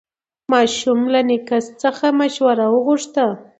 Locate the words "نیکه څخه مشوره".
1.29-2.65